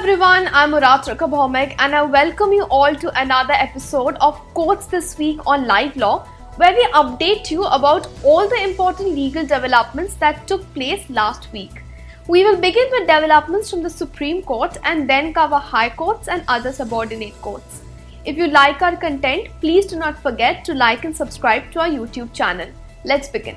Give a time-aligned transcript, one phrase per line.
[0.00, 5.18] everyone, I'm Aaratrika Bhaumik and I welcome you all to another episode of Courts This
[5.18, 6.20] Week on Live Law,
[6.56, 11.82] where we update you about all the important legal developments that took place last week.
[12.28, 16.44] We will begin with developments from the Supreme Court and then cover High Courts and
[16.48, 17.82] other subordinate courts.
[18.24, 21.88] If you like our content, please do not forget to like and subscribe to our
[21.88, 22.68] YouTube channel.
[23.04, 23.56] Let's begin.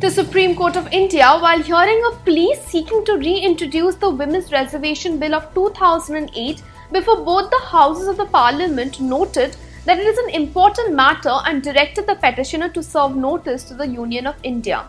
[0.00, 5.18] The Supreme Court of India, while hearing a plea seeking to reintroduce the Women's Reservation
[5.18, 10.30] Bill of 2008 before both the houses of the parliament, noted that it is an
[10.30, 14.86] important matter and directed the petitioner to serve notice to the Union of India.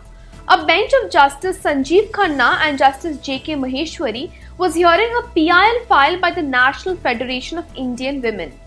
[0.48, 3.56] A bench of Justice Sanjiv Khanna and Justice J.K.
[3.56, 8.58] Maheshwari was hearing a PIL filed by the National Federation of Indian Women.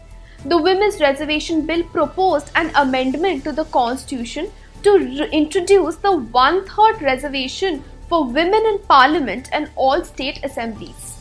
[0.45, 4.51] The Women's Reservation Bill proposed an amendment to the Constitution
[4.85, 11.15] to re- introduce the one third reservation for women in parliament and all state assemblies.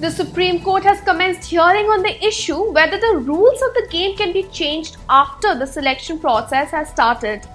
[0.00, 4.16] The Supreme Court has commenced hearing on the issue whether the rules of the game
[4.16, 7.46] can be changed after the selection process has started.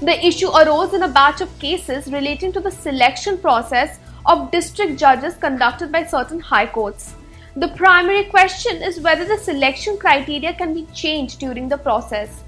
[0.00, 4.98] The issue arose in a batch of cases relating to the selection process of district
[4.98, 7.14] judges conducted by certain high courts.
[7.54, 12.42] The primary question is whether the selection criteria can be changed during the process.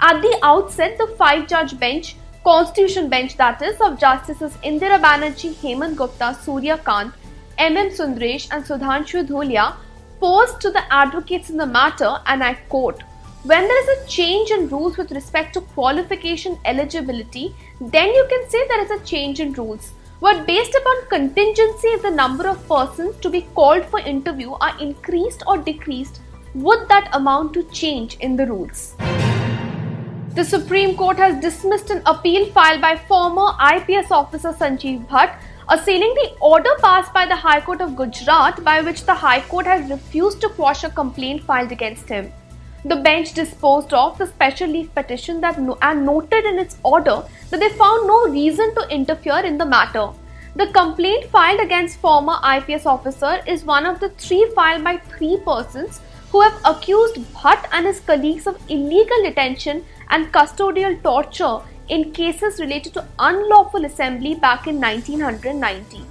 [0.00, 5.54] At the outset, the five judge bench, Constitution bench that is, of Justices Indira Banerjee,
[5.54, 7.14] Hemant Gupta, Surya Kant,
[7.56, 7.88] M.M.
[7.88, 9.74] Sundresh, and Sudhanshu Dhulia
[10.20, 13.02] posed to the advocates in the matter, and I quote,
[13.44, 18.50] when there is a change in rules with respect to qualification eligibility, then you can
[18.50, 19.92] say there is a change in rules.
[20.20, 24.78] But based upon contingency, if the number of persons to be called for interview are
[24.80, 26.20] increased or decreased,
[26.54, 28.94] would that amount to change in the rules?
[30.36, 35.38] The Supreme Court has dismissed an appeal filed by former IPS officer Sanjiv Bhatt,
[35.70, 39.64] assailing the order passed by the High Court of Gujarat by which the High Court
[39.64, 42.30] has refused to quash a complaint filed against him.
[42.84, 47.22] The bench disposed of the special leave petition that no- and noted in its order
[47.48, 50.10] that they found no reason to interfere in the matter.
[50.54, 55.38] The complaint filed against former IPS officer is one of the three filed by three
[55.46, 62.12] persons who have accused Bhatt and his colleagues of illegal detention and custodial torture in
[62.12, 66.04] cases related to unlawful assembly back in 1990.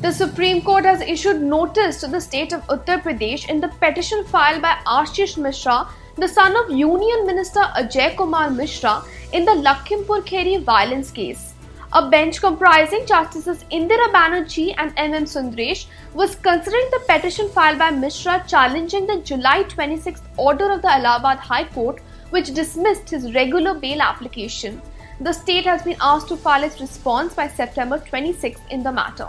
[0.00, 4.22] The Supreme Court has issued notice to the state of Uttar Pradesh in the petition
[4.24, 9.02] filed by Ashish Mishra, the son of Union Minister Ajay Kumar Mishra,
[9.32, 11.47] in the Lakhimpur Kheri violence case.
[11.94, 15.24] A bench comprising Justices Indira Banerjee and M.M.
[15.24, 20.92] Sundresh was considering the petition filed by Mishra challenging the July 26 order of the
[20.92, 24.82] Allahabad High Court which dismissed his regular bail application.
[25.20, 29.28] The state has been asked to file its response by September 26 in the matter.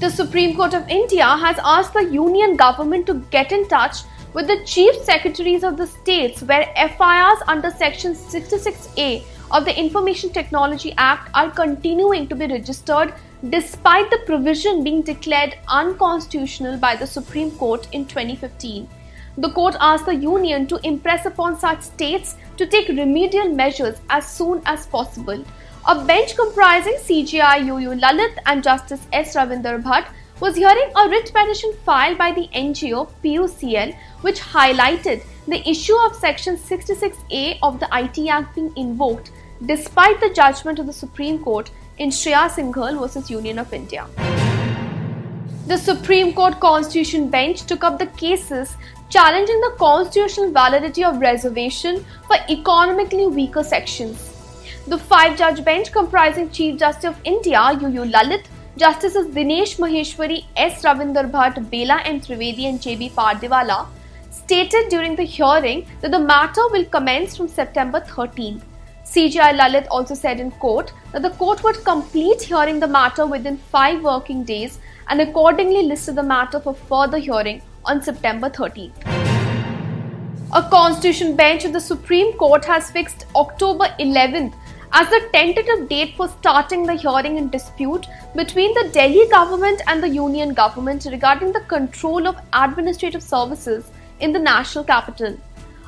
[0.00, 3.98] The Supreme Court of India has asked the union government to get in touch
[4.32, 10.30] with the chief secretaries of the states where FIRs under Section 66A of the Information
[10.30, 13.14] Technology Act are continuing to be registered
[13.50, 18.88] despite the provision being declared unconstitutional by the Supreme Court in 2015.
[19.36, 24.26] The court asked the union to impress upon such states to take remedial measures as
[24.26, 25.44] soon as possible.
[25.86, 29.34] A bench comprising CJI UU Lalit and Justice S.
[29.34, 30.06] Ravindra Bhat
[30.40, 36.16] was hearing a writ petition filed by the NGO PUCL which highlighted the issue of
[36.16, 39.30] Section 66A of the IT Act being invoked
[39.66, 44.06] despite the judgment of the Supreme Court in Shreya Singhal versus Union of India.
[45.66, 48.76] The Supreme Court Constitution Bench took up the cases
[49.10, 54.30] challenging the constitutional validity of reservation for economically weaker sections.
[54.86, 58.44] The five judge bench comprising Chief Justice of India UU Lalit,
[58.76, 60.82] Justices Dinesh Maheshwari, S.
[60.82, 62.20] Ravindra Bhat, Bela M.
[62.20, 63.10] Trivedi, and J.B.
[63.10, 63.86] Pardiwala
[64.44, 68.62] stated during the hearing that the matter will commence from September 13th.
[69.04, 73.56] CJI Lalit also said in court that the court would complete hearing the matter within
[73.56, 78.92] five working days and accordingly listed the matter for further hearing on September 13th.
[80.54, 84.54] A constitution bench of the Supreme Court has fixed October 11th
[84.92, 88.06] as the tentative date for starting the hearing in dispute
[88.36, 93.90] between the Delhi government and the union government regarding the control of administrative services
[94.20, 95.36] in the national capital.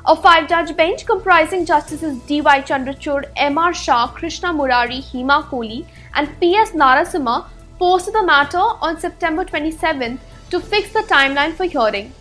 [0.07, 2.61] A five judge bench comprising Justices D.Y.
[2.63, 3.75] Chandrachud, M.R.
[3.75, 5.85] Shah, Krishna Murari, Hema Kohli,
[6.15, 6.71] and P.S.
[6.71, 7.47] Narasimha
[7.79, 10.19] posted the matter on September 27th
[10.51, 12.13] to fix the timeline for hearing.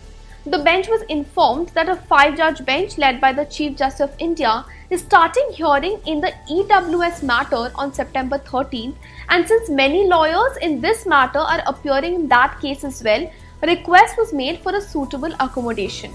[0.46, 4.14] the bench was informed that a five judge bench led by the Chief Justice of
[4.20, 8.94] India is starting hearing in the EWS matter on September 13th,
[9.28, 13.28] and since many lawyers in this matter are appearing in that case as well,
[13.62, 16.12] a request was made for a suitable accommodation.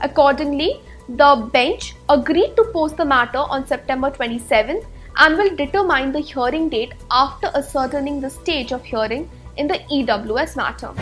[0.00, 4.86] Accordingly, the bench agreed to post the matter on September 27th
[5.16, 10.56] and will determine the hearing date after ascertaining the stage of hearing in the EWS
[10.56, 10.92] matter.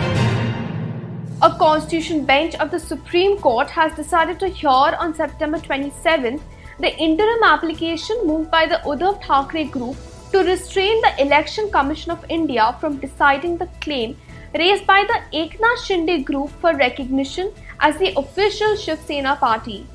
[1.41, 6.41] A constitution bench of the Supreme Court has decided to hear on September 27th
[6.81, 9.97] the interim application moved by the Uddhav Thackeray group
[10.33, 14.17] to restrain the Election Commission of India from deciding the claim
[14.55, 19.87] raised by the Eknath Shinde group for recognition as the official Shiv Sena party.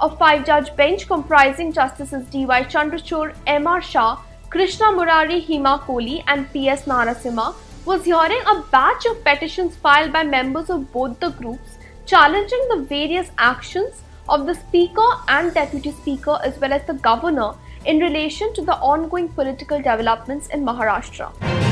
[0.00, 2.64] A five judge bench comprising Justices D.Y.
[2.64, 3.82] Chandrachud, M.R.
[3.82, 4.18] Shah,
[4.48, 6.86] Krishna Murari Hema Kohli, and P.S.
[6.86, 7.54] Narasimha
[7.84, 12.82] was hearing a batch of petitions filed by members of both the groups challenging the
[12.88, 17.52] various actions of the Speaker and Deputy Speaker as well as the Governor
[17.84, 21.69] in relation to the ongoing political developments in Maharashtra.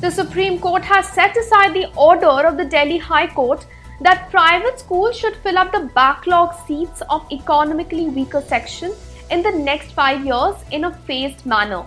[0.00, 3.66] The Supreme Court has set aside the order of the Delhi High Court
[4.00, 8.94] that private schools should fill up the backlog seats of economically weaker sections
[9.30, 11.84] in the next 5 years in a phased manner.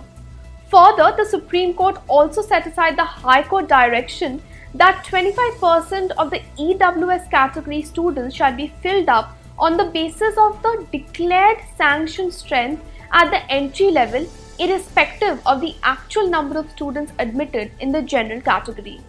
[0.70, 4.40] Further, the Supreme Court also set aside the High Court direction
[4.74, 10.62] that 25% of the EWS category students shall be filled up on the basis of
[10.62, 12.80] the declared sanction strength
[13.10, 14.24] at the entry level,
[14.58, 19.00] irrespective of the actual number of students admitted in the general category.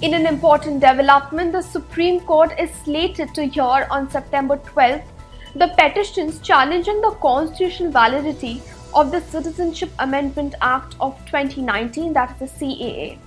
[0.00, 5.02] In an important development, the Supreme Court is slated to hear on September 12th
[5.54, 8.62] the petitions challenging the constitutional validity
[8.94, 13.18] of the Citizenship Amendment Act of 2019, that is the CAA.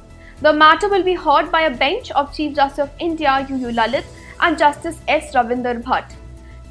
[0.42, 3.58] The matter will be heard by a bench of Chief Justice of India U.
[3.58, 3.68] U.
[3.68, 4.06] Lalit
[4.40, 5.34] and Justice S.
[5.36, 6.16] Ravindra Bhat.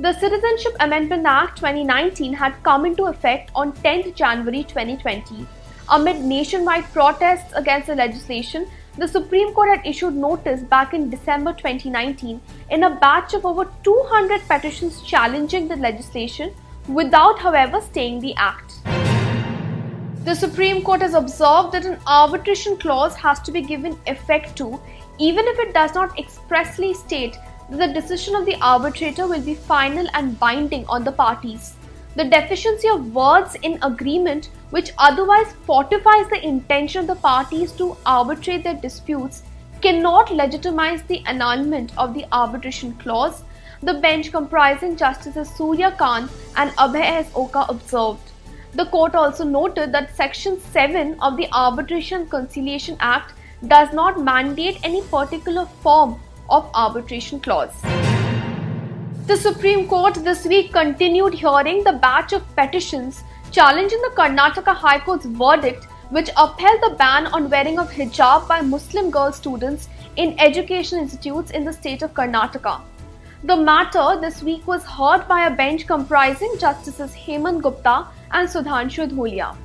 [0.01, 5.47] The Citizenship Amendment Act 2019 had come into effect on 10th January 2020.
[5.91, 8.67] Amid nationwide protests against the legislation,
[8.97, 13.67] the Supreme Court had issued notice back in December 2019 in a batch of over
[13.83, 16.55] 200 petitions challenging the legislation
[16.89, 18.77] without, however, staying the act.
[20.25, 24.81] The Supreme Court has observed that an arbitration clause has to be given effect to,
[25.19, 27.37] even if it does not expressly state
[27.71, 31.75] the decision of the arbitrator will be final and binding on the parties.
[32.17, 37.97] The deficiency of words in agreement, which otherwise fortifies the intention of the parties to
[38.05, 39.43] arbitrate their disputes,
[39.81, 43.45] cannot legitimize the annulment of the arbitration clause
[43.83, 47.31] the bench comprising Justices Surya Kant and Abhay S.
[47.35, 48.31] Oka observed.
[48.75, 53.33] The court also noted that Section 7 of the Arbitration Conciliation Act
[53.67, 56.21] does not mandate any particular form
[56.51, 57.75] of arbitration clause.
[59.27, 65.01] The Supreme Court this week continued hearing the batch of petitions challenging the Karnataka High
[65.01, 70.39] Court's verdict which upheld the ban on wearing of hijab by Muslim girl students in
[70.41, 72.81] education institutes in the state of Karnataka.
[73.45, 79.09] The matter this week was heard by a bench comprising Justices Hemant Gupta and Sudhanshu
[79.09, 79.57] Dhulia.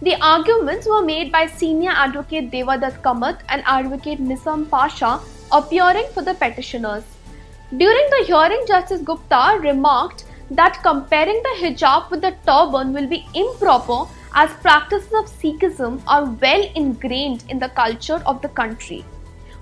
[0.00, 5.20] The arguments were made by senior advocate Devdutt Kamath and advocate Nizam Pasha
[5.52, 7.04] appearing for the petitioners.
[7.76, 13.26] During the hearing, Justice Gupta remarked that comparing the hijab with the turban will be
[13.34, 19.04] improper as practices of Sikhism are well ingrained in the culture of the country.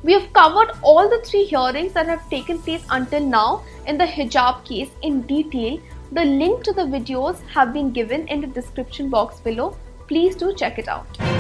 [0.03, 4.07] We have covered all the three hearings that have taken place until now in the
[4.07, 5.79] hijab case in detail
[6.13, 9.77] the link to the videos have been given in the description box below.
[10.09, 11.40] Please do check it out.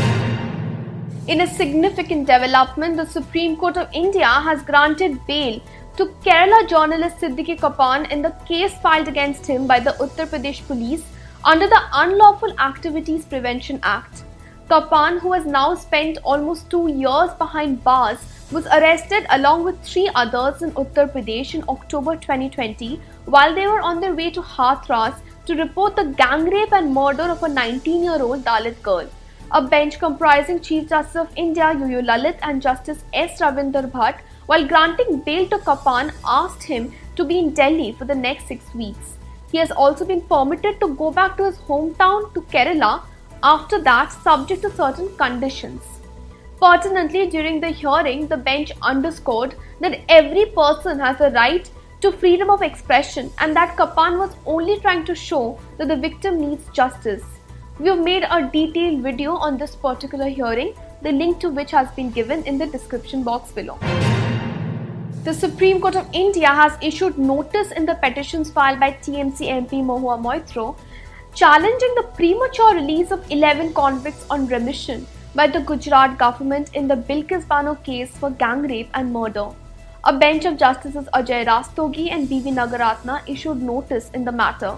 [1.30, 5.60] In a significant development, the Supreme Court of India has granted bail
[5.96, 10.66] to Kerala journalist Siddique Kappan in the case filed against him by the Uttar Pradesh
[10.66, 11.04] police
[11.44, 14.24] under the Unlawful Activities Prevention Act.
[14.68, 18.18] Kappan, who has now spent almost two years behind bars,
[18.50, 23.80] was arrested along with three others in Uttar Pradesh in October 2020 while they were
[23.92, 25.14] on their way to Hathras
[25.46, 29.08] to report the gang rape and murder of a 19 year old Dalit girl.
[29.52, 31.86] A bench comprising Chief Justice of India U.
[31.86, 32.02] U.
[32.02, 33.40] Lalit and Justice S.
[33.40, 38.14] Ravindra Bhat, while granting bail to Kappan, asked him to be in Delhi for the
[38.14, 39.16] next six weeks.
[39.50, 43.02] He has also been permitted to go back to his hometown to Kerala
[43.42, 45.82] after that, subject to certain conditions.
[46.60, 51.68] Pertinently, during the hearing, the bench underscored that every person has a right
[52.02, 56.38] to freedom of expression and that Kappan was only trying to show that the victim
[56.38, 57.24] needs justice.
[57.80, 61.90] We have made a detailed video on this particular hearing, the link to which has
[61.92, 63.78] been given in the description box below.
[65.24, 69.80] The Supreme Court of India has issued notice in the petitions filed by TMC MP
[69.82, 70.76] Mahua Moitra
[71.34, 76.96] challenging the premature release of 11 convicts on remission by the Gujarat government in the
[76.96, 79.48] Bilkis Bano case for gang rape and murder.
[80.04, 82.50] A bench of Justices Ajay Rastogi and B.V.
[82.50, 84.76] Nagaratna issued notice in the matter.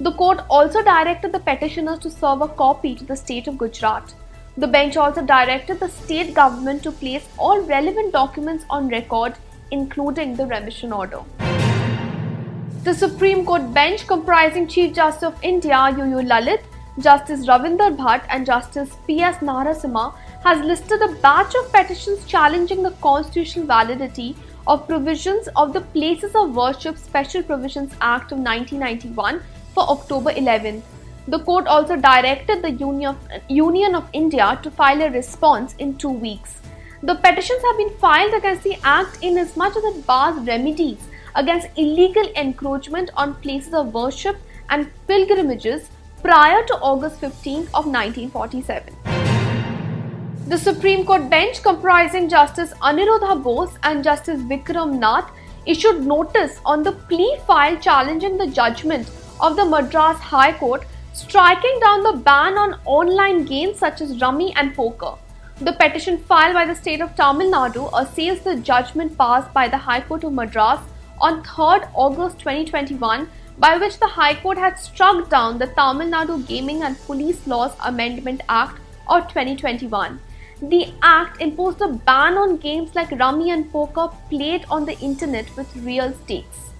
[0.00, 4.12] The court also directed the petitioners to serve a copy to the state of Gujarat.
[4.56, 9.34] The bench also directed the state government to place all relevant documents on record
[9.70, 11.20] including the remission order.
[12.82, 16.62] The Supreme Court bench comprising Chief Justice of India UU Lalit,
[16.98, 19.36] Justice Ravindra Bhat and Justice P.S.
[19.36, 24.36] Narasimha has listed a batch of petitions challenging the constitutional validity
[24.66, 29.40] of provisions of the Places of Worship Special Provisions Act of 1991
[29.74, 30.82] for October 11th.
[31.26, 35.96] The court also directed the Union of, Union of India to file a response in
[35.96, 36.60] two weeks.
[37.02, 40.98] The petitions have been filed against the Act in as much as it bars remedies
[41.34, 44.36] against illegal encroachment on places of worship
[44.70, 45.88] and pilgrimages
[46.22, 48.94] prior to August 15 of 1947.
[50.46, 55.30] The Supreme Court bench comprising Justice Aniruddha Bose and Justice Vikram Nath
[55.66, 59.08] issued notice on the plea file challenging the judgment
[59.44, 64.54] of the Madras High Court striking down the ban on online games such as rummy
[64.56, 65.12] and poker.
[65.60, 69.82] The petition filed by the state of Tamil Nadu assails the judgment passed by the
[69.88, 70.80] High Court of Madras
[71.20, 76.40] on 3rd August 2021 by which the High Court had struck down the Tamil Nadu
[76.46, 80.20] Gaming and Police Laws Amendment Act of 2021.
[80.62, 85.54] The act imposed a ban on games like rummy and poker played on the internet
[85.54, 86.70] with real stakes.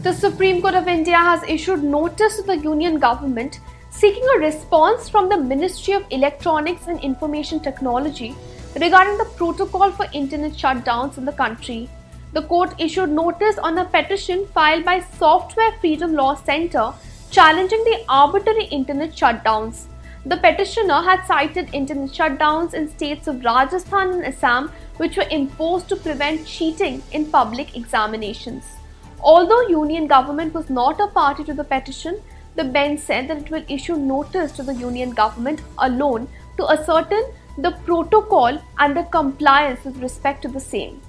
[0.00, 3.58] The Supreme Court of India has issued notice to the union government
[3.90, 8.36] seeking a response from the Ministry of Electronics and Information Technology
[8.80, 11.90] regarding the protocol for internet shutdowns in the country.
[12.32, 16.92] The court issued notice on a petition filed by Software Freedom Law Center
[17.32, 19.86] challenging the arbitrary internet shutdowns.
[20.24, 25.88] The petitioner had cited internet shutdowns in states of Rajasthan and Assam which were imposed
[25.88, 28.77] to prevent cheating in public examinations.
[29.20, 32.20] Although union government was not a party to the petition,
[32.54, 37.24] the bench said that it will issue notice to the union government alone to ascertain
[37.56, 41.00] the protocol and the compliance with respect to the same.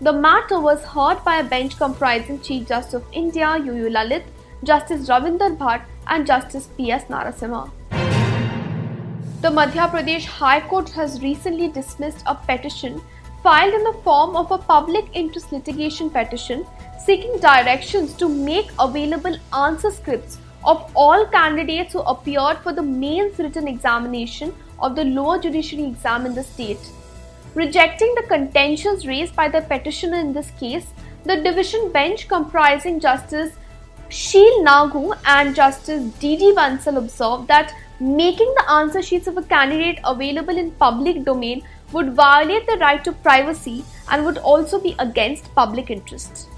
[0.00, 4.24] The matter was heard by a bench comprising Chief Justice of India UU Lalit,
[4.64, 7.04] Justice Ravindra Bhat, and Justice P.S.
[7.04, 7.70] Narasimha.
[9.40, 13.00] The Madhya Pradesh High Court has recently dismissed a petition
[13.42, 16.64] filed in the form of a public interest litigation petition
[17.04, 23.38] seeking directions to make available answer scripts of all candidates who appeared for the mains
[23.38, 26.78] written examination of the lower judiciary exam in the state.
[27.54, 30.86] Rejecting the contentions raised by the petitioner in this case,
[31.24, 33.52] the division bench comprising Justice
[34.08, 36.52] Sheel Nagu and Justice D.D.
[36.54, 42.14] Bansal observed that making the answer sheets of a candidate available in public domain would
[42.14, 46.48] violate the right to privacy and would also be against public interest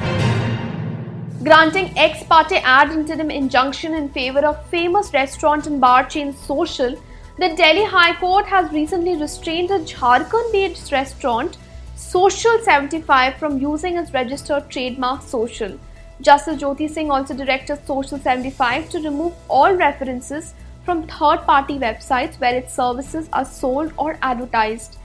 [1.47, 6.95] granting ex parte ad interim injunction in favor of famous restaurant and bar chain Social,
[7.39, 11.59] the Delhi High Court has recently restrained a Jharkhand-based restaurant,
[11.97, 15.79] Social 75, from using its registered trademark Social.
[16.23, 20.55] Justice Jyoti Singh also directed Social 75 to remove all references
[20.87, 24.97] from third-party websites where its services are sold or advertised.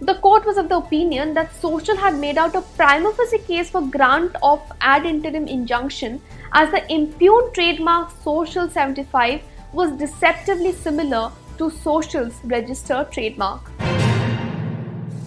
[0.00, 3.70] The court was of the opinion that Social had made out a prima facie case
[3.70, 6.20] for grant of ad interim injunction
[6.52, 9.40] as the impugned trademark Social 75
[9.72, 13.70] was deceptively similar to Social's registered trademark.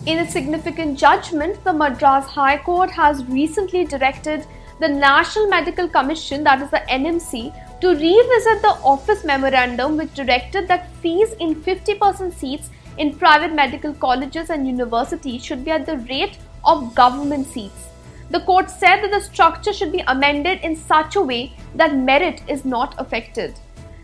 [0.05, 4.45] In a significant judgment, the Madras High Court has recently directed
[4.79, 10.67] the National Medical Commission, that is the NMC, to revisit the office memorandum which directed
[10.67, 12.69] that fees in 50% seats
[12.99, 17.87] in private medical colleges and universities should be at the rate of government seats.
[18.29, 22.43] The court said that the structure should be amended in such a way that merit
[22.47, 23.55] is not affected.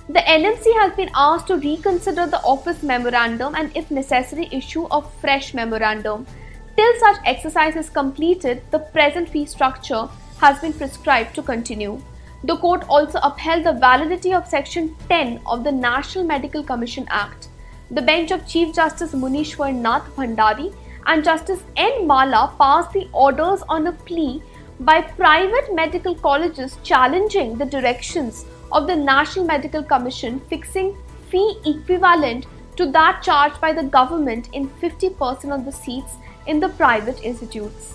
[0.07, 5.01] The NMC has been asked to reconsider the office memorandum and, if necessary, issue a
[5.01, 6.25] fresh memorandum.
[6.77, 10.07] Till such exercise is completed, the present fee structure
[10.39, 12.01] has been prescribed to continue.
[12.43, 17.49] The court also upheld the validity of Section 10 of the National Medical Commission Act
[17.91, 20.73] the bench of Chief Justice Munishwar Nath Bhandari
[21.05, 22.07] and Justice N.
[22.07, 24.41] Mala passed the orders on a plea
[24.79, 30.97] by private medical colleges challenging the directions of the National Medical Commission fixing
[31.29, 36.15] fee equivalent to that charged by the government in 50% of the seats
[36.47, 37.93] in the private institutes.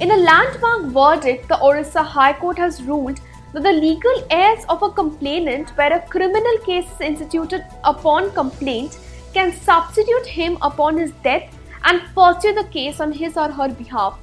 [0.00, 3.20] In a landmark verdict, the Orissa High Court has ruled
[3.52, 8.98] that the legal heirs of a complainant where a criminal case is instituted upon complaint
[9.32, 14.18] can substitute him upon his death and pursue the case on his or her behalf.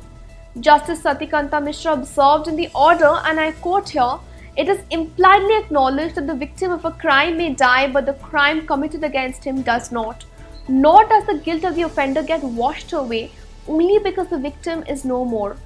[0.60, 4.20] Justice Sashikanta Mishra observed in the order, and I quote here,
[4.56, 8.66] it is impliedly acknowledged that the victim of a crime may die, but the crime
[8.66, 10.24] committed against him does not.
[10.68, 13.32] Nor does the guilt of the offender get washed away
[13.68, 15.58] only because the victim is no more.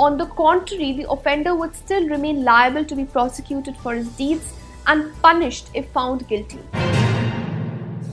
[0.00, 4.54] On the contrary, the offender would still remain liable to be prosecuted for his deeds
[4.86, 6.58] and punished if found guilty.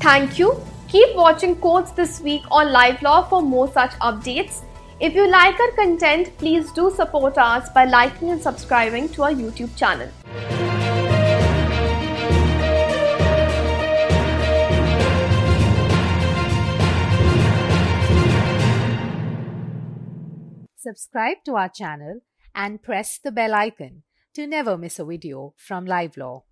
[0.01, 0.61] Thank you.
[0.89, 4.63] Keep watching Courts this week on Live Law for more such updates.
[4.99, 9.31] If you like our content, please do support us by liking and subscribing to our
[9.31, 10.09] YouTube channel.
[20.87, 22.21] Subscribe to our channel
[22.55, 24.03] and press the bell icon
[24.33, 26.45] to never miss a video from Live Law.